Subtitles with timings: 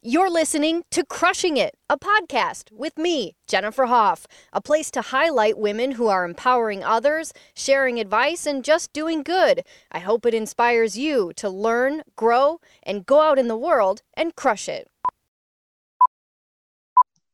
[0.00, 5.58] You're listening to Crushing It, a podcast with me, Jennifer Hoff, a place to highlight
[5.58, 9.64] women who are empowering others, sharing advice, and just doing good.
[9.90, 14.36] I hope it inspires you to learn, grow, and go out in the world and
[14.36, 14.86] crush it.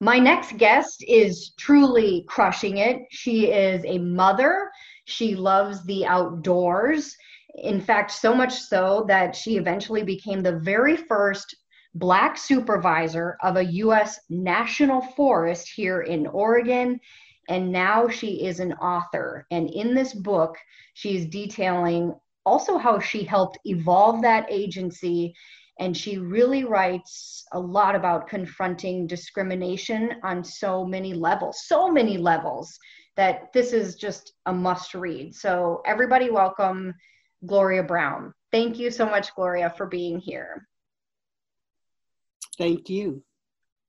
[0.00, 3.02] My next guest is truly crushing it.
[3.10, 4.70] She is a mother,
[5.04, 7.14] she loves the outdoors.
[7.56, 11.54] In fact, so much so that she eventually became the very first
[11.94, 14.18] Black supervisor of a U.S.
[14.28, 17.00] national forest here in Oregon.
[17.48, 19.46] And now she is an author.
[19.50, 20.56] And in this book,
[20.94, 22.14] she's detailing
[22.46, 25.34] also how she helped evolve that agency.
[25.78, 32.16] And she really writes a lot about confronting discrimination on so many levels, so many
[32.16, 32.78] levels
[33.16, 35.34] that this is just a must read.
[35.34, 36.94] So, everybody, welcome
[37.46, 38.32] Gloria Brown.
[38.52, 40.66] Thank you so much, Gloria, for being here.
[42.56, 43.22] Thank you.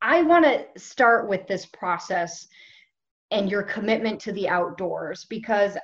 [0.02, 2.48] I want to start with this process
[3.32, 5.78] and your commitment to the outdoors because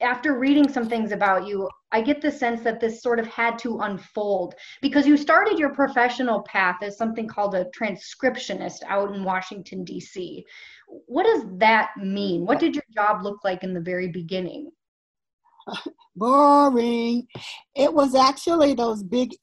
[0.00, 3.58] after reading some things about you, I get the sense that this sort of had
[3.60, 9.24] to unfold because you started your professional path as something called a transcriptionist out in
[9.24, 10.44] Washington, D.C.
[11.06, 12.44] What does that mean?
[12.44, 14.70] What did your job look like in the very beginning?
[16.16, 17.26] boring.
[17.74, 19.34] It was actually those big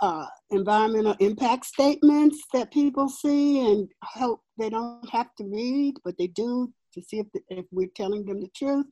[0.00, 6.16] uh, environmental impact statements that people see and hope they don't have to read, but
[6.18, 8.86] they do to see if, if we're telling them the truth.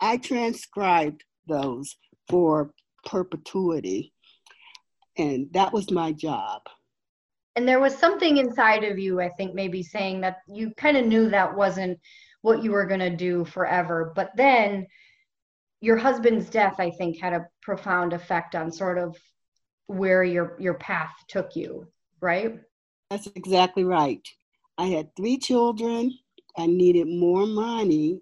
[0.00, 1.96] I transcribed those
[2.28, 2.72] for
[3.04, 4.12] perpetuity,
[5.16, 6.62] and that was my job.
[7.56, 11.06] And there was something inside of you, I think, maybe saying that you kind of
[11.06, 11.98] knew that wasn't
[12.42, 14.12] what you were going to do forever.
[14.14, 14.86] But then
[15.80, 19.16] your husband's death, I think, had a profound effect on sort of
[19.86, 21.86] where your your path took you,
[22.20, 22.60] right?
[23.10, 24.26] That's exactly right.
[24.76, 26.12] I had three children.
[26.56, 28.20] I needed more money.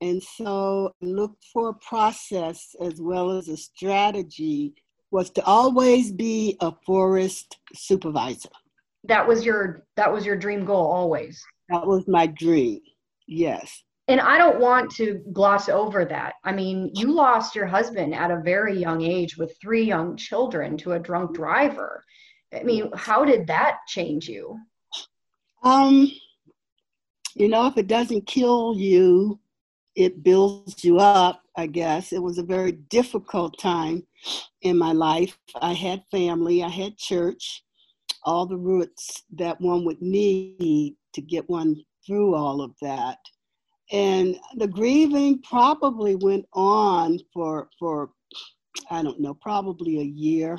[0.00, 4.74] And so look for a process as well as a strategy
[5.10, 8.50] was to always be a forest supervisor.
[9.04, 11.42] That was your that was your dream goal always.
[11.70, 12.80] That was my dream.
[13.26, 16.34] Yes and I don't want to gloss over that.
[16.42, 20.78] I mean, you lost your husband at a very young age with three young children
[20.78, 22.02] to a drunk driver.
[22.54, 24.58] I mean, how did that change you?
[25.62, 26.10] Um,
[27.34, 29.38] you know, if it doesn't kill you,
[29.94, 32.12] it builds you up, I guess.
[32.12, 34.06] It was a very difficult time
[34.62, 35.36] in my life.
[35.60, 37.62] I had family, I had church,
[38.22, 41.76] all the roots that one would need to get one
[42.06, 43.18] through all of that
[43.90, 48.10] and the grieving probably went on for for
[48.90, 50.58] i don't know probably a year.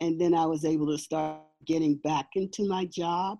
[0.00, 3.38] And then i was able to start getting back into my job.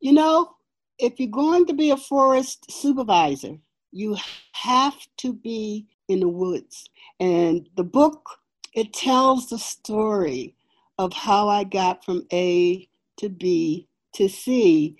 [0.00, 0.50] You know
[0.98, 3.56] if you're going to be a forest supervisor
[3.92, 4.16] you
[4.52, 6.88] have to be in the woods.
[7.18, 8.38] And the book
[8.72, 10.54] it tells the story
[10.98, 14.96] of how i got from a to b to c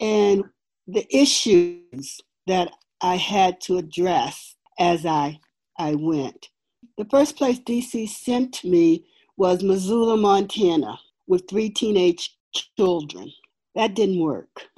[0.00, 0.44] and
[0.86, 5.38] the issues that I had to address as I,
[5.78, 6.48] I went.
[6.96, 9.04] The first place DC sent me
[9.36, 12.36] was Missoula, Montana, with three teenage
[12.76, 13.32] children.
[13.74, 14.68] That didn't work.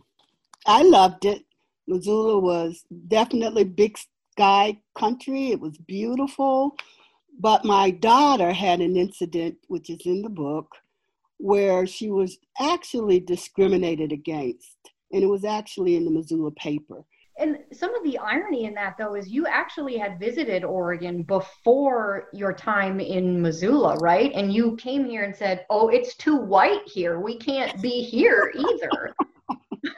[0.67, 1.45] I loved it.
[1.87, 3.99] Missoula was definitely big
[4.33, 5.51] sky country.
[5.51, 6.77] It was beautiful.
[7.39, 10.75] But my daughter had an incident, which is in the book,
[11.37, 14.77] where she was actually discriminated against.
[15.13, 17.05] And it was actually in the Missoula paper
[17.39, 22.29] and some of the irony in that though is you actually had visited Oregon before
[22.33, 24.33] your time in Missoula, right?
[24.35, 27.21] And you came here and said, "Oh, it's too white here.
[27.21, 29.15] We can't be here either."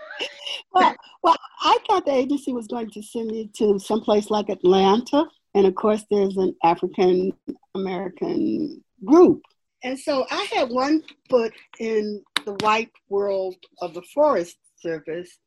[0.73, 5.27] well, well, I thought the agency was going to send me to someplace like Atlanta,
[5.55, 7.33] and of course, there's an African
[7.77, 9.43] American group,
[9.85, 15.39] and so I had one foot in the white world of the Forest Service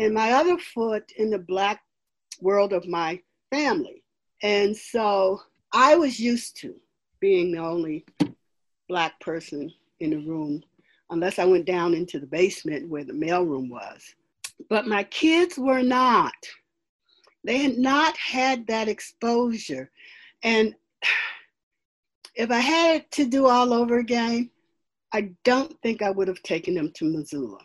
[0.00, 1.82] and my other foot in the black
[2.40, 3.20] world of my
[3.50, 4.02] family.
[4.42, 5.42] And so
[5.74, 6.74] I was used to
[7.20, 8.06] being the only
[8.88, 9.70] black person
[10.00, 10.62] in the room,
[11.10, 14.02] unless I went down into the basement where the mailroom was.
[14.70, 16.32] But my kids were not.
[17.44, 19.90] They had not had that exposure.
[20.42, 20.74] And
[22.34, 24.48] if I had to do all over again,
[25.12, 27.58] I don't think I would have taken them to Missoula,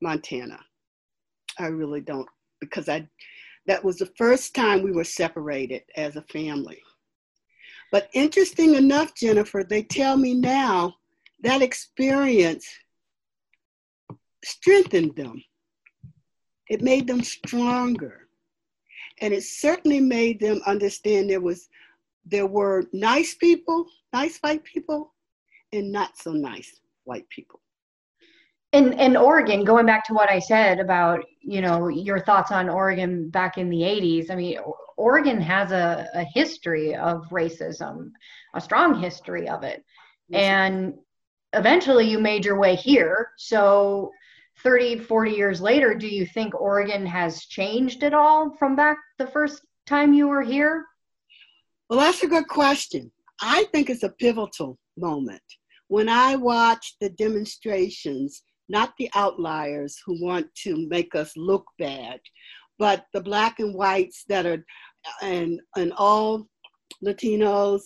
[0.00, 0.60] Montana.
[1.58, 2.28] I really don't
[2.60, 3.08] because I
[3.66, 6.80] that was the first time we were separated as a family.
[7.90, 10.94] But interesting enough, Jennifer, they tell me now
[11.42, 12.66] that experience
[14.44, 15.42] strengthened them.
[16.68, 18.28] It made them stronger.
[19.20, 21.68] And it certainly made them understand there was
[22.26, 25.12] there were nice people, nice white people,
[25.72, 27.60] and not so nice white people.
[28.74, 32.68] In in Oregon, going back to what I said about, you know, your thoughts on
[32.68, 34.30] Oregon back in the 80s.
[34.30, 34.58] I mean,
[34.96, 38.10] Oregon has a, a history of racism,
[38.54, 39.84] a strong history of it.
[40.28, 40.42] Yes.
[40.42, 40.94] And
[41.52, 43.30] eventually you made your way here.
[43.36, 44.10] So
[44.62, 49.26] 30, 40 years later, do you think Oregon has changed at all from back the
[49.26, 50.84] first time you were here?
[51.88, 53.10] Well, that's a good question.
[53.40, 55.42] I think it's a pivotal moment.
[55.88, 62.20] When I watch the demonstrations, not the outliers who want to make us look bad,
[62.78, 64.64] but the black and whites that are,
[65.22, 66.46] and, and all
[67.04, 67.82] Latinos,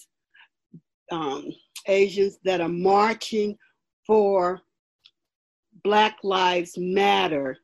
[1.11, 1.47] um,
[1.87, 3.57] Asians that are marching
[4.07, 4.61] for
[5.83, 7.59] Black Lives Matter.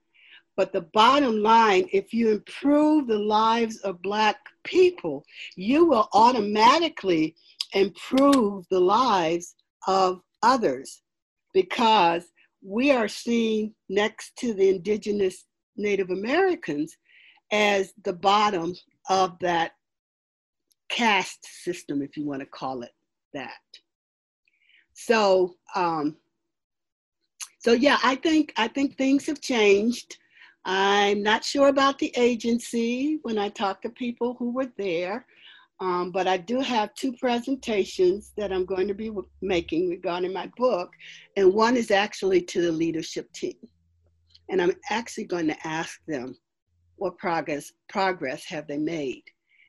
[0.57, 5.25] But the bottom line, if you improve the lives of Black people,
[5.57, 7.35] you will automatically
[7.73, 9.57] improve the lives
[9.89, 11.03] of others
[11.53, 12.25] because
[12.65, 15.45] we are seen next to the indigenous
[15.77, 16.97] Native Americans
[17.53, 18.75] as the bottom
[19.11, 19.73] of that
[20.89, 22.93] caste system, if you want to call it
[23.35, 23.51] that.
[24.95, 26.17] So, um,
[27.59, 30.17] so yeah, I think I think things have changed.
[30.65, 35.27] I'm not sure about the agency when I talk to people who were there,
[35.85, 39.11] um, but I do have two presentations that I'm going to be
[39.43, 40.91] making regarding my book,
[41.37, 43.59] and one is actually to the leadership team,
[44.49, 46.39] and I'm actually going to ask them
[46.97, 49.25] what progress progress have they made.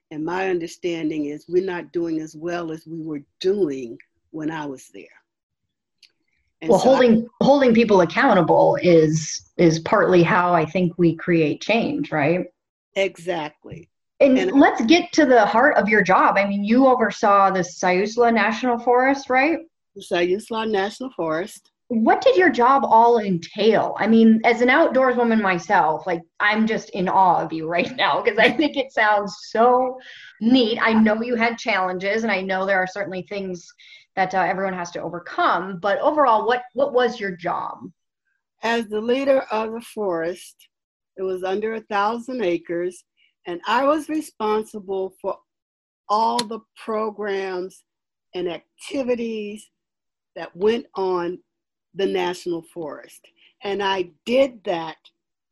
[0.09, 3.97] And my understanding is we're not doing as well as we were doing
[4.31, 5.03] when I was there.
[6.61, 11.13] And well, so holding I, holding people accountable is is partly how I think we
[11.17, 12.45] create change, right?
[12.95, 13.89] Exactly.
[14.19, 16.37] And, and let's get to the heart of your job.
[16.37, 19.59] I mean, you oversaw the Siuslaw National Forest, right?
[19.95, 23.95] The Siuslaw National Forest what did your job all entail?
[23.99, 27.95] I mean, as an outdoors woman myself, like I'm just in awe of you right
[27.95, 29.99] now because I think it sounds so
[30.41, 30.79] neat.
[30.81, 33.67] I know you had challenges, and I know there are certainly things
[34.15, 35.79] that uh, everyone has to overcome.
[35.79, 37.77] But overall, what what was your job?
[38.63, 40.55] As the leader of the forest,
[41.17, 43.03] it was under a thousand acres,
[43.45, 45.37] and I was responsible for
[46.09, 47.83] all the programs
[48.33, 49.69] and activities
[50.35, 51.39] that went on
[51.93, 53.21] the national forest.
[53.63, 54.97] And I did that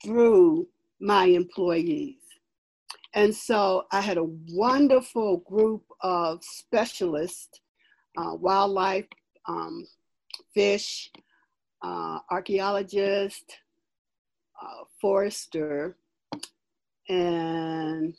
[0.03, 0.67] through
[0.99, 2.17] my employees.
[3.13, 7.59] And so I had a wonderful group of specialists,
[8.17, 9.05] uh, wildlife,
[9.47, 9.85] um,
[10.53, 11.11] fish,
[11.83, 13.57] uh, archaeologist,
[14.61, 15.97] uh, forester,
[17.09, 18.15] and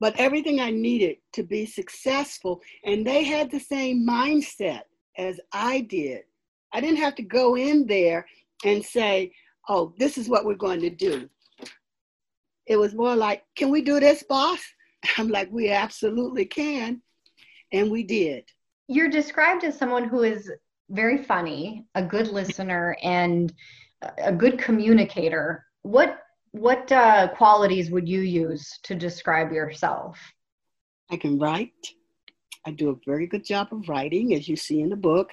[0.00, 2.62] but everything I needed to be successful.
[2.84, 4.82] And they had the same mindset
[5.18, 6.22] as I did.
[6.72, 8.26] I didn't have to go in there
[8.64, 9.32] and say,
[9.68, 11.28] oh, this is what we're going to do.
[12.66, 14.60] It was more like, can we do this, boss?
[15.18, 17.02] I'm like, we absolutely can.
[17.72, 18.44] And we did.
[18.88, 20.50] You're described as someone who is
[20.88, 23.52] very funny, a good listener, and
[24.18, 25.64] a good communicator.
[25.82, 26.18] What
[26.52, 30.18] what uh, qualities would you use to describe yourself?
[31.10, 31.94] I can write.
[32.66, 35.30] I do a very good job of writing, as you see in the book.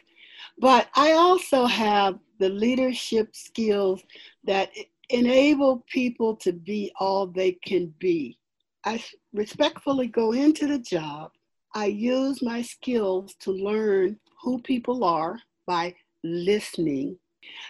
[0.59, 4.01] But I also have the leadership skills
[4.43, 4.71] that
[5.09, 8.37] enable people to be all they can be.
[8.85, 11.31] I respectfully go into the job.
[11.73, 17.17] I use my skills to learn who people are by listening.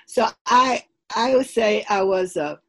[0.05, 0.83] So I
[1.15, 2.59] I would say I was a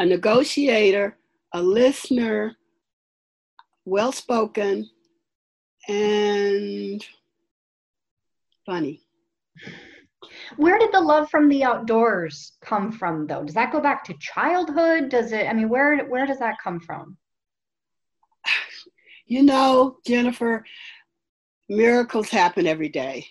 [0.00, 1.14] a negotiator,
[1.52, 2.56] a listener,
[3.84, 4.88] well spoken,
[5.88, 7.04] and
[8.64, 9.02] funny.
[10.56, 13.44] Where did the love from the outdoors come from though?
[13.44, 15.10] Does that go back to childhood?
[15.10, 17.16] Does it I mean where where does that come from?
[19.26, 20.64] You know, Jennifer,
[21.68, 23.28] miracles happen every day.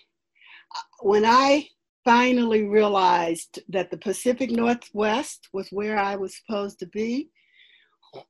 [0.74, 1.68] Uh, when I
[2.04, 7.30] finally realized that the Pacific Northwest was where I was supposed to be,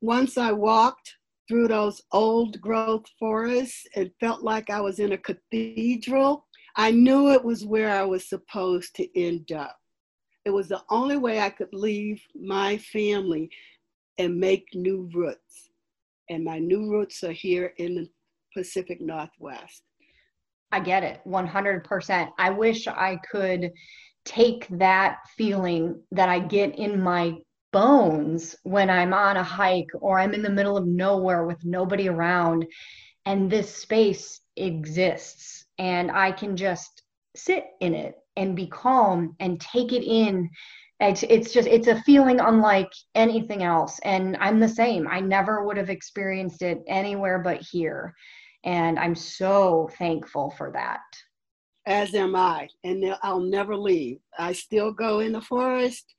[0.01, 1.15] once I walked
[1.49, 6.47] through those old growth forests, it felt like I was in a cathedral
[6.77, 9.77] I knew it was where I was supposed to end up.
[10.45, 13.51] It was the only way I could leave my family
[14.19, 15.71] and make new roots.
[16.29, 18.09] And my new roots are here in the
[18.57, 19.83] Pacific Northwest.
[20.73, 22.29] I get it 100%.
[22.39, 23.73] I wish I could
[24.25, 27.35] take that feeling that I get in my
[27.73, 32.09] bones when I'm on a hike or I'm in the middle of nowhere with nobody
[32.09, 32.67] around
[33.27, 37.03] and this space exists and I can just
[37.37, 40.51] sit in it and be calm and take it in.
[40.99, 45.09] It's, it's just it's a feeling unlike anything else and i'm the same.
[45.09, 48.15] I never would have experienced it anywhere but here
[48.65, 51.01] and i'm so thankful for that.
[51.87, 54.19] As am i and i'll never leave.
[54.39, 56.15] I still go in the forest.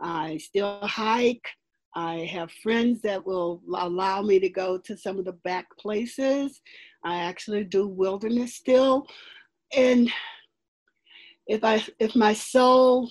[0.00, 1.46] I still hike.
[1.94, 6.60] I have friends that will allow me to go to some of the back places.
[7.04, 9.06] I actually do wilderness still.
[9.76, 10.10] And
[11.46, 13.10] if i if my soul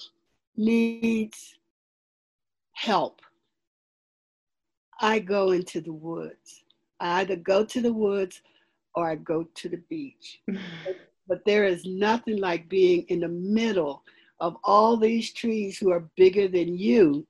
[0.55, 1.57] needs
[2.73, 3.21] help,
[5.01, 6.63] I go into the woods.
[7.01, 8.41] I either go to the woods
[8.99, 10.41] or I go to the beach.
[11.27, 14.03] but there is nothing like being in the middle
[14.39, 17.25] of all these trees who are bigger than you,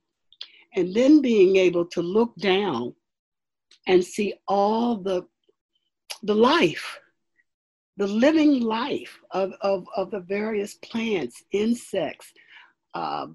[0.74, 2.94] and then being able to look down
[3.86, 5.26] and see all the,
[6.22, 6.98] the life,
[7.96, 12.32] the living life of, of, of the various plants, insects,
[12.94, 13.26] uh,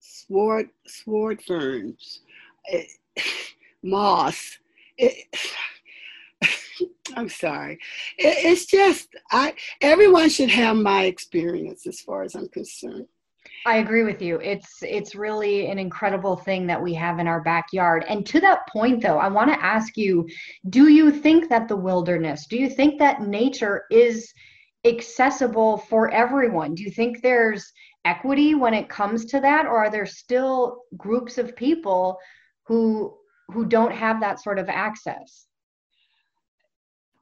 [0.00, 2.20] sword sword ferns,
[2.66, 2.86] it,
[3.82, 4.58] moss.
[4.98, 5.26] It,
[7.16, 7.78] I'm sorry.
[8.18, 9.54] It, it's just I.
[9.80, 13.06] Everyone should have my experience, as far as I'm concerned.
[13.64, 14.40] I agree with you.
[14.40, 18.04] It's it's really an incredible thing that we have in our backyard.
[18.08, 20.28] And to that point though, I want to ask you,
[20.70, 24.32] do you think that the wilderness, do you think that nature is
[24.84, 26.74] accessible for everyone?
[26.74, 27.72] Do you think there's
[28.04, 32.18] equity when it comes to that or are there still groups of people
[32.66, 33.16] who
[33.48, 35.46] who don't have that sort of access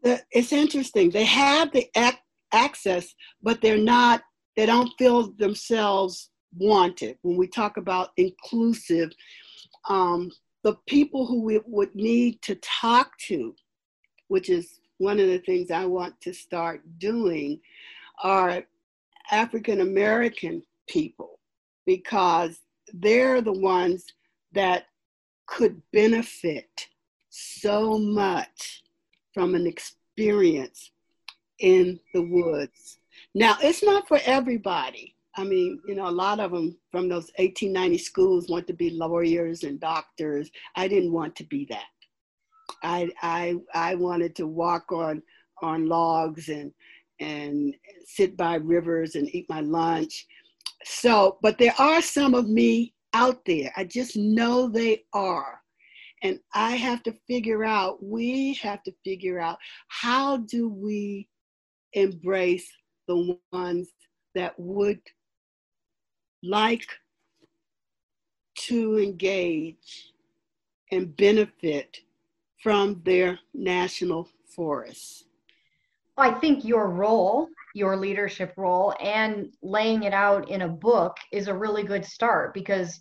[0.02, 1.10] it's interesting.
[1.10, 2.18] They have the ac-
[2.52, 4.22] access but they're not
[4.56, 7.16] they don't feel themselves wanted.
[7.22, 9.10] When we talk about inclusive
[9.88, 10.30] um,
[10.62, 13.54] the people who we would need to talk to
[14.28, 17.58] which is one of the things i want to start doing
[18.22, 18.62] are
[19.30, 21.38] african american people
[21.86, 22.60] because
[22.94, 24.04] they're the ones
[24.52, 24.84] that
[25.46, 26.88] could benefit
[27.30, 28.82] so much
[29.32, 30.90] from an experience
[31.58, 32.98] in the woods.
[33.34, 35.14] Now, it's not for everybody.
[35.36, 38.90] I mean, you know, a lot of them from those 1890 schools want to be
[38.90, 40.50] lawyers and doctors.
[40.76, 41.84] I didn't want to be that.
[42.82, 45.22] I, I, I wanted to walk on,
[45.62, 46.72] on logs and,
[47.20, 47.74] and
[48.06, 50.26] sit by rivers and eat my lunch
[50.84, 53.72] so, but there are some of me out there.
[53.76, 55.59] I just know they are.
[56.22, 59.58] And I have to figure out, we have to figure out
[59.88, 61.28] how do we
[61.92, 62.70] embrace
[63.08, 63.88] the ones
[64.34, 65.00] that would
[66.42, 66.86] like
[68.56, 70.12] to engage
[70.92, 71.98] and benefit
[72.62, 75.24] from their national forests.
[76.18, 81.48] I think your role your leadership role and laying it out in a book is
[81.48, 83.00] a really good start because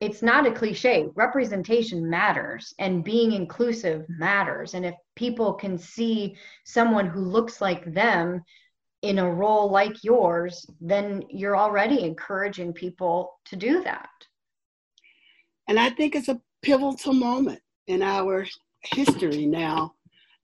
[0.00, 1.08] it's not a cliche.
[1.14, 4.74] Representation matters and being inclusive matters.
[4.74, 8.42] And if people can see someone who looks like them
[9.02, 14.08] in a role like yours, then you're already encouraging people to do that.
[15.68, 18.46] And I think it's a pivotal moment in our
[18.82, 19.94] history now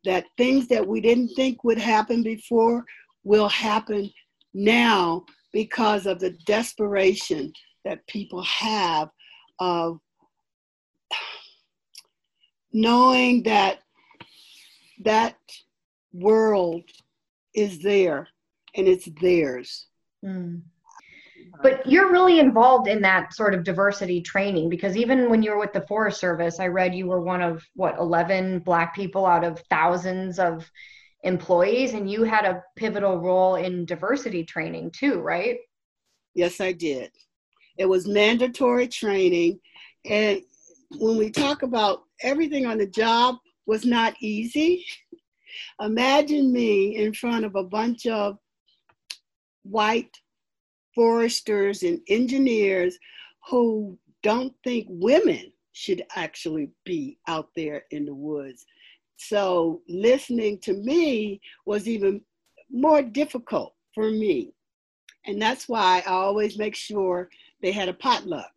[0.04, 2.84] that things that we didn't think would happen before
[3.23, 4.11] will happen
[4.52, 7.52] now because of the desperation
[7.84, 9.08] that people have
[9.58, 9.99] of
[12.73, 13.78] knowing that
[15.04, 15.37] that
[16.12, 16.82] world
[17.54, 18.28] is there
[18.75, 19.87] and it's theirs.
[20.25, 20.62] Mm.
[21.62, 25.58] But you're really involved in that sort of diversity training because even when you were
[25.58, 29.44] with the Forest Service, I read you were one of what 11 Black people out
[29.44, 30.68] of thousands of
[31.25, 35.56] employees and you had a pivotal role in diversity training too right
[36.34, 37.11] yes i did
[37.78, 39.59] it was mandatory training
[40.04, 40.40] and
[40.99, 44.85] when we talk about everything on the job was not easy
[45.81, 48.38] imagine me in front of a bunch of
[49.62, 50.16] white
[50.95, 52.99] foresters and engineers
[53.49, 58.64] who don't think women should actually be out there in the woods
[59.16, 62.21] so listening to me was even
[62.71, 64.52] more difficult for me.
[65.26, 67.31] And that's why I always make sure
[67.64, 68.52] they had a potluck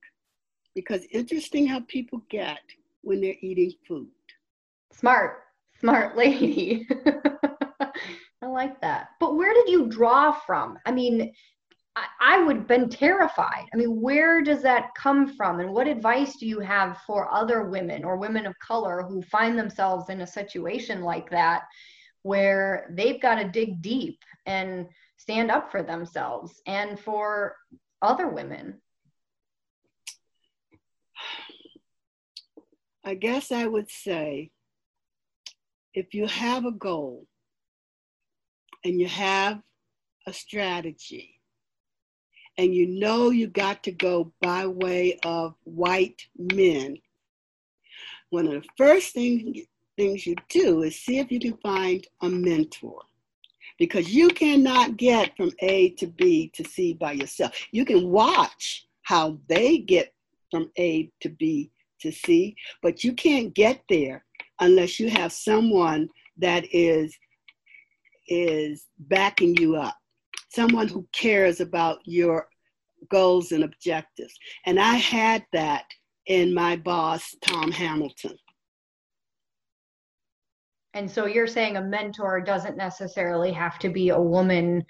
[0.76, 2.60] because interesting how people get
[3.04, 4.10] when they're eating food.
[4.92, 5.44] Smart,
[5.80, 6.86] smart lady.
[8.42, 9.12] I like that.
[9.22, 10.78] But where did you draw from?
[10.86, 11.32] I mean,
[12.20, 13.64] I would have been terrified.
[13.74, 15.62] I mean, where does that come from?
[15.62, 19.58] And what advice do you have for other women or women of color who find
[19.58, 21.62] themselves in a situation like that
[22.24, 24.86] where they've got to dig deep and
[25.16, 27.56] stand up for themselves and for
[28.02, 28.82] other women?
[33.08, 34.52] I guess I would say
[35.94, 37.26] if you have a goal
[38.84, 39.62] and you have
[40.26, 41.40] a strategy
[42.58, 46.98] and you know you got to go by way of white men,
[48.30, 52.28] one of the first thing, things you do is see if you can find a
[52.28, 53.04] mentor
[53.80, 57.54] because you cannot get from A to B to C by yourself.
[57.72, 60.14] You can watch how they get
[60.52, 61.72] from A to B
[62.12, 64.26] to C, but you can't get there
[64.60, 67.16] unless you have someone that is
[68.28, 69.96] is backing you up
[70.50, 72.48] someone who cares about your
[73.12, 74.34] goals and objectives.
[74.66, 75.86] And I had that
[76.26, 78.36] in my boss, Tom Hamilton.
[80.94, 84.84] And so you're saying a mentor doesn't necessarily have to be a woman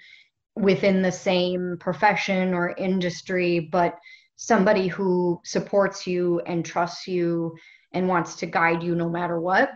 [0.56, 3.98] within the same profession or industry, but
[4.38, 7.54] somebody who supports you and trusts you
[7.92, 9.70] and wants to guide you no matter what?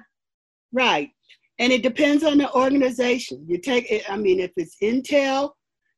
[0.73, 1.11] Right.
[1.59, 3.45] And it depends on the organization.
[3.47, 5.50] You take it, I mean, if it's Intel,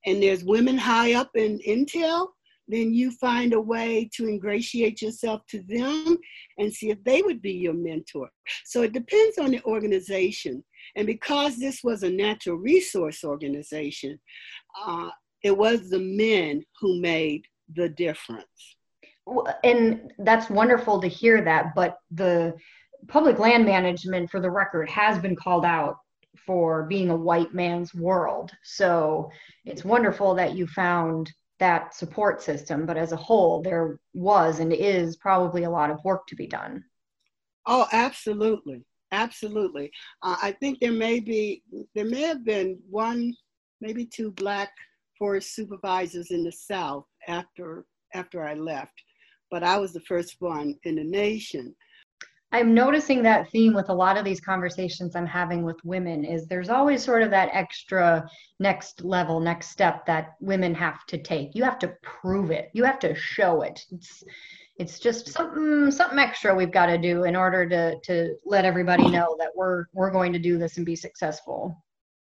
[0.07, 2.29] and there's women high up in Intel,
[2.67, 6.17] then you find a way to ingratiate yourself to them
[6.59, 8.31] and see if they would be your mentor.
[8.65, 10.65] So it depends on the organization.
[10.97, 14.19] And because this was a natural resource organization,
[14.83, 15.11] uh,
[15.43, 18.77] it was the men who made the difference.
[19.63, 21.75] And that's wonderful to hear that.
[21.75, 22.55] But the
[23.09, 25.99] public land management, for the record, has been called out
[26.47, 28.51] for being a white man's world.
[28.63, 29.31] So
[29.65, 34.73] it's wonderful that you found that support system, but as a whole, there was and
[34.73, 36.85] is probably a lot of work to be done.
[37.67, 38.85] Oh, absolutely.
[39.13, 39.93] Absolutely.
[40.23, 41.63] Uh, I think there may be,
[41.95, 43.33] there may have been one,
[43.81, 44.73] maybe two black
[45.17, 47.85] forest supervisors in the South after,
[48.15, 49.03] after I left,
[49.51, 51.75] but I was the first one in the nation.
[52.55, 56.47] I'm noticing that theme with a lot of these conversations I'm having with women is
[56.47, 58.29] there's always sort of that extra
[58.61, 61.57] next level, next step that women have to take.
[61.57, 62.71] You have to prove it.
[62.73, 63.85] You have to show it.
[63.91, 64.23] It's
[64.77, 69.09] it's just something something extra we've got to do in order to to let everybody
[69.11, 71.77] know that we're we're going to do this and be successful.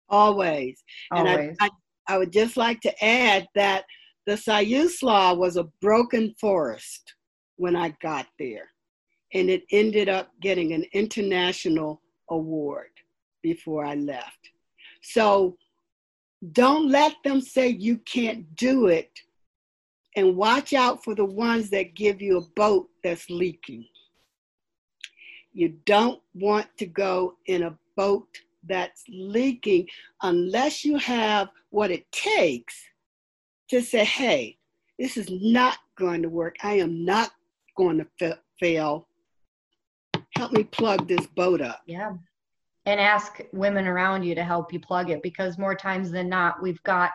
[0.08, 0.82] Always.
[1.10, 1.38] Always.
[1.38, 1.70] And I, I,
[2.14, 3.84] I would just like to add that
[4.26, 7.14] the Siuslaw was a broken forest
[7.56, 8.68] when I got there
[9.34, 12.90] and it ended up getting an international award
[13.42, 14.50] before I left.
[15.02, 15.56] So
[16.52, 19.10] don't let them say you can't do it
[20.16, 23.86] and watch out for the ones that give you a boat that's leaking.
[25.52, 28.28] You don't want to go in a boat
[28.68, 29.88] that's leaking
[30.22, 32.76] unless you have what it takes
[33.72, 34.58] to say, hey,
[34.98, 36.56] this is not going to work.
[36.62, 37.30] I am not
[37.76, 39.08] going to fa- fail
[40.36, 41.82] help me plug this boat up.
[41.86, 42.12] Yeah.
[42.86, 46.62] And ask women around you to help you plug it because more times than not,
[46.62, 47.12] we've got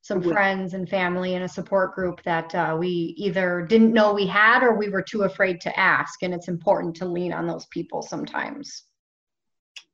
[0.00, 4.26] some friends and family and a support group that uh, we either didn't know we
[4.26, 6.22] had or we were too afraid to ask.
[6.22, 8.84] And it's important to lean on those people sometimes.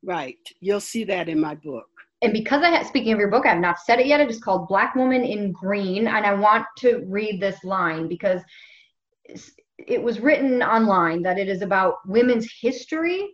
[0.02, 0.38] Right.
[0.60, 1.88] You'll see that in my book.
[2.20, 4.20] And because I had, speaking of your book, I have not said it yet.
[4.20, 6.08] It is called Black Woman in Green.
[6.08, 8.42] And I want to read this line because
[9.78, 13.28] it was written online that it is about women's history,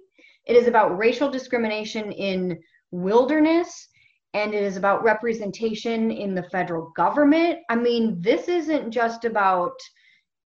[0.46, 2.58] it is about racial discrimination in
[2.90, 3.88] wilderness,
[4.34, 7.60] and it is about representation in the federal government.
[7.70, 9.72] I mean, this isn't just about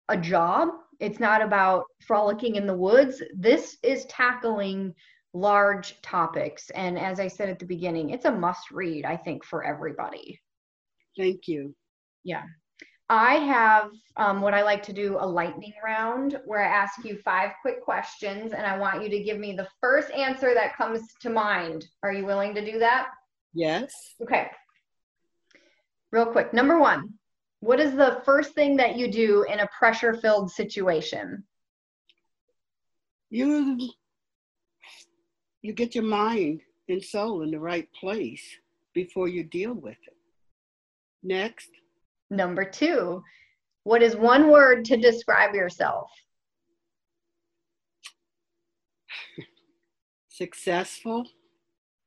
[0.08, 0.68] a job,
[1.00, 3.22] it's not about frolicking in the woods.
[3.34, 4.94] This is tackling
[5.34, 6.70] large topics.
[6.70, 10.40] And as I said at the beginning, it's a must read, I think, for everybody.
[11.16, 11.74] Thank you.
[12.24, 12.42] Yeah.
[13.10, 17.16] I have um, what I like to do a lightning round where I ask you
[17.24, 21.00] five quick questions and I want you to give me the first answer that comes
[21.22, 21.86] to mind.
[22.02, 23.08] Are you willing to do that?
[23.54, 24.14] Yes.
[24.22, 24.50] Okay.
[26.12, 26.52] Real quick.
[26.52, 27.14] Number one,
[27.60, 31.44] what is the first thing that you do in a pressure filled situation?
[33.30, 33.78] You,
[35.68, 38.42] you get your mind and soul in the right place
[38.94, 40.16] before you deal with it.
[41.22, 41.68] Next.
[42.30, 43.22] Number two,
[43.84, 46.10] what is one word to describe yourself?
[50.30, 51.26] Successful.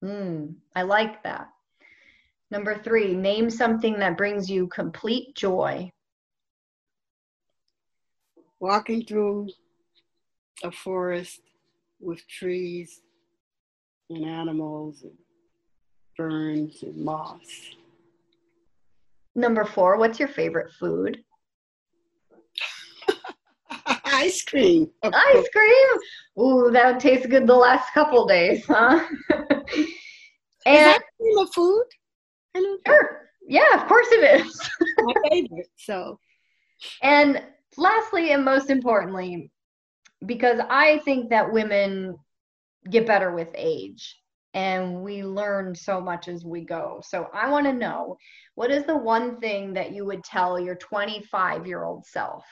[0.03, 1.49] Mm, I like that.
[2.49, 5.91] Number three, name something that brings you complete joy.
[8.59, 9.49] Walking through
[10.63, 11.41] a forest
[11.99, 13.01] with trees
[14.11, 15.13] and animals and
[16.15, 17.39] ferns and moss.
[19.35, 21.23] Number four, what's your favorite food?
[24.05, 24.89] Ice cream.
[25.03, 25.97] Ice cream.
[26.39, 29.05] Ooh, that tastes good the last couple days, huh?
[30.65, 31.85] and is ice cream a food?
[32.85, 33.29] Sure.
[33.47, 34.69] Yeah, of course it is.
[34.99, 35.69] My favorite.
[35.77, 36.19] So.
[37.01, 37.41] And
[37.77, 39.49] lastly, and most importantly,
[40.25, 42.17] because I think that women
[42.89, 44.17] get better with age
[44.53, 47.01] and we learn so much as we go.
[47.05, 48.17] So I want to know
[48.55, 52.43] what is the one thing that you would tell your 25 year old self?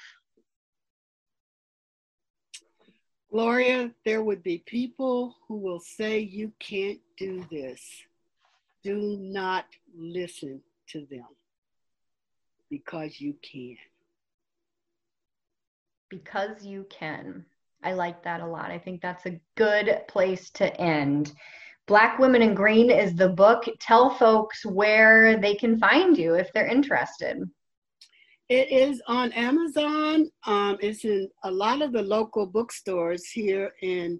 [3.32, 7.82] Gloria, there would be people who will say you can't do this.
[8.84, 9.66] Do not
[9.96, 11.28] listen to them
[12.70, 13.76] because you can.
[16.10, 17.46] Because you can.
[17.84, 18.72] I like that a lot.
[18.72, 21.34] I think that's a good place to end.
[21.88, 23.64] Black Woman in Green is the book.
[23.80, 27.42] Tell folks where they can find you if they're interested.
[28.50, 30.30] It is on Amazon.
[30.46, 34.20] Um, it's in a lot of the local bookstores here in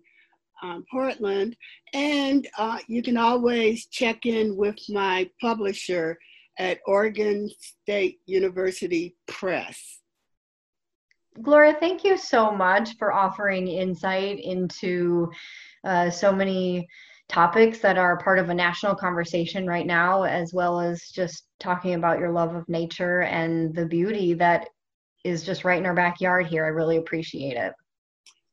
[0.62, 1.56] um, Portland.
[1.94, 6.18] And uh, you can always check in with my publisher
[6.58, 9.99] at Oregon State University Press.
[11.42, 15.32] Gloria, thank you so much for offering insight into
[15.84, 16.88] uh, so many
[17.30, 21.94] topics that are part of a national conversation right now, as well as just talking
[21.94, 24.68] about your love of nature and the beauty that
[25.24, 26.66] is just right in our backyard here.
[26.66, 27.74] I really appreciate it.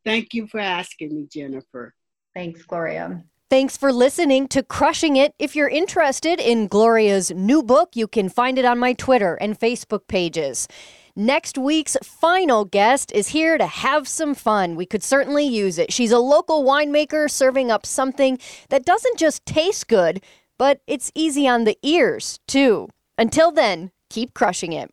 [0.05, 1.95] Thank you for asking me, Jennifer.
[2.35, 3.25] Thanks, Gloria.
[3.49, 5.33] Thanks for listening to Crushing It.
[5.39, 9.59] If you're interested in Gloria's new book, you can find it on my Twitter and
[9.59, 10.69] Facebook pages.
[11.19, 14.77] Next week's final guest is here to have some fun.
[14.77, 15.91] We could certainly use it.
[15.91, 20.23] She's a local winemaker serving up something that doesn't just taste good,
[20.59, 22.91] but it's easy on the ears, too.
[23.17, 24.91] Until then, keep crushing it.